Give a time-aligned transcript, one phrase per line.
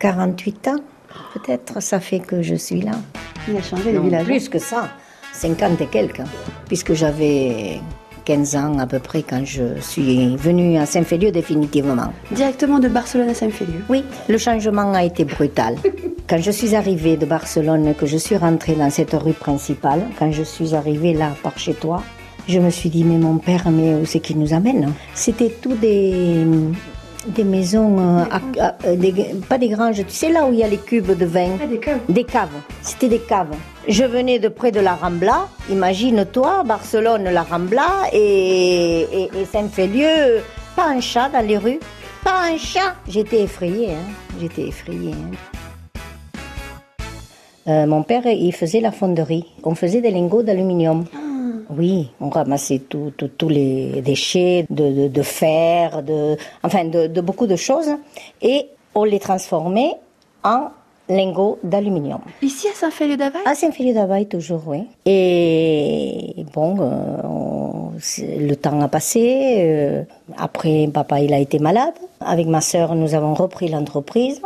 [0.00, 0.76] 48 ans,
[1.34, 2.92] peut-être, ça fait que je suis là.
[3.46, 4.24] Il a changé le village.
[4.24, 4.88] plus que ça,
[5.34, 6.22] 50 et quelques,
[6.66, 7.80] puisque j'avais
[8.24, 12.12] 15 ans à peu près quand je suis venue à Saint-Féliu définitivement.
[12.30, 13.84] Directement de Barcelone à Saint-Féliu.
[13.90, 15.76] Oui, le changement a été brutal.
[16.28, 20.30] Quand je suis arrivée de Barcelone, que je suis rentrée dans cette rue principale, quand
[20.30, 22.04] je suis arrivée là par chez toi,
[22.46, 25.74] je me suis dit, mais mon père, mais où c'est qu'il nous amène C'était tout
[25.74, 26.46] des,
[27.26, 30.58] des maisons, euh, à- à- euh, des- pas des granges, tu sais là où il
[30.60, 32.00] y a les cubes de vin Ah, des caves.
[32.08, 32.48] des caves.
[32.82, 33.54] C'était des caves.
[33.88, 35.48] Je venais de près de la Rambla.
[35.70, 40.40] Imagine-toi, Barcelone, la Rambla et, et, et Saint-Félieu.
[40.76, 41.80] Pas un chat dans les rues.
[42.24, 42.94] Pas un chat.
[43.08, 43.90] J'étais effrayée.
[43.92, 44.12] hein.
[44.40, 45.12] J'étais effrayée.
[45.12, 45.36] hein.
[47.68, 49.44] Euh, mon père, il faisait la fonderie.
[49.64, 51.04] On faisait des lingots d'aluminium.
[51.76, 57.06] Oui, on ramassait tout- tout- tous les déchets de, de- de fer, de, enfin de,
[57.06, 57.90] de beaucoup de choses,
[58.42, 59.92] et on les transformait
[60.42, 60.68] en
[61.08, 62.20] lingots d'aluminium.
[62.42, 64.84] Ici à Saint-Féliu d'Availle À Saint-Philippe d'Availle, toujours, oui.
[65.06, 67.90] Et bon, euh, on-
[68.38, 69.56] le temps a passé.
[69.58, 70.02] euh,
[70.38, 71.94] après, papa, il a été malade.
[72.20, 74.40] Avec ma sœur, nous avons repris l'entreprise.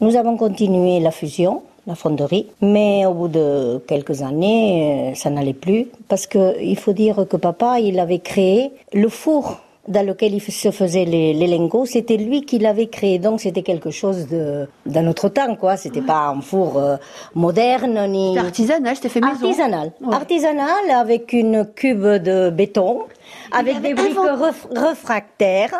[0.00, 2.46] Nous avons continué la fusion, la fonderie.
[2.60, 5.82] Mais au bout de quelques années, euh, ça n'allait plus.
[6.10, 9.58] Parce que il faut dire que papa, il avait créé le four
[9.88, 13.18] dans lequel il se faisait les, les lingots, c'était lui qui l'avait créé.
[13.18, 15.78] Donc c'était quelque chose de d'un autre temps, quoi.
[15.78, 16.96] C'était pas un four euh,
[17.34, 19.46] moderne ni artisanal, c'était fait maison.
[19.46, 19.92] artisanal.
[20.02, 20.14] Ouais.
[20.14, 23.04] Artisanal avec une cube de béton,
[23.50, 25.74] avec des briques inventé- ref- réfractaires.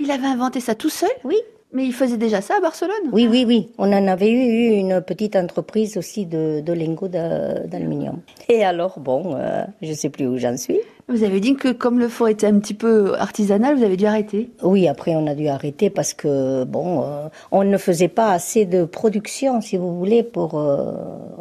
[0.00, 1.08] Il avait inventé ça tout seul?
[1.24, 1.36] Oui.
[1.72, 3.68] Mais il faisait déjà ça à Barcelone Oui, oui, oui.
[3.76, 8.20] On en avait eu une petite entreprise aussi de, de lingots d'a- d'aluminium.
[8.48, 10.78] Et alors, bon, euh, je sais plus où j'en suis.
[11.08, 14.06] Vous avez dit que comme le four était un petit peu artisanal, vous avez dû
[14.06, 14.50] arrêter.
[14.62, 18.64] Oui, après on a dû arrêter parce que bon, euh, on ne faisait pas assez
[18.64, 20.92] de production, si vous voulez, pour euh,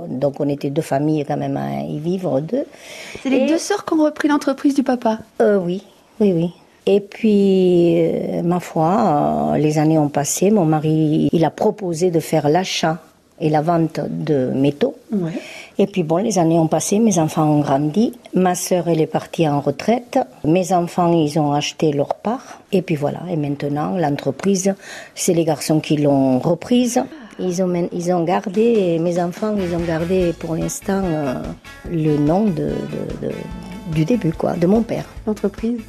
[0.08, 2.66] donc on était deux familles quand même à y vivre deux.
[3.24, 5.18] C'est les Et- deux sœurs qui ont repris l'entreprise du papa.
[5.40, 5.82] Oui,
[6.20, 6.52] oui, oui.
[6.88, 10.52] Et puis, euh, ma foi, euh, les années ont passé.
[10.52, 13.00] Mon mari, il a proposé de faire l'achat
[13.42, 14.96] et la vente de métaux.
[15.12, 15.32] Ouais.
[15.78, 18.14] Et puis bon, les années ont passé, mes enfants ont grandi.
[18.34, 20.20] Ma sœur, elle est partie en retraite.
[20.46, 22.62] Mes enfants, ils ont acheté leur part.
[22.72, 23.20] Et puis voilà.
[23.30, 24.74] Et maintenant, l'entreprise,
[25.16, 27.04] c'est les garçons qui l'ont reprise.
[27.40, 31.34] Ils ont, ils ont gardé, mes enfants, ils ont gardé pour l'instant euh,
[31.92, 33.34] le nom de, de- de-
[33.88, 35.06] du début, quoi, de mon père.
[35.28, 35.80] L'entreprise.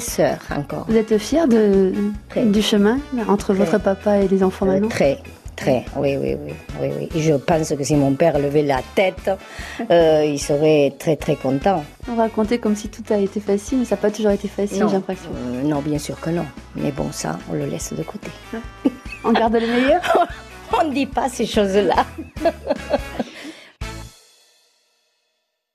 [0.00, 0.86] Sœur encore.
[0.88, 1.92] Vous êtes fière de,
[2.28, 2.44] Très.
[2.44, 2.98] du chemin
[3.28, 4.88] entre votre papa et les enfants Euh, maintenant?
[4.88, 5.18] très,
[5.54, 7.20] très, oui, oui, oui, oui, oui.
[7.22, 9.30] Je pense que si mon père levait la tête,
[9.90, 11.84] euh, il serait très, très content.
[12.10, 14.84] On racontait comme si tout a été facile, mais ça n'a pas toujours été facile,
[14.88, 15.30] j'ai l'impression.
[15.36, 16.46] Euh, non, bien sûr que non.
[16.74, 18.28] Mais bon, ça, on le laisse de côté.
[19.24, 20.00] On garde le meilleur
[20.80, 22.06] On ne dit pas ces choses-là.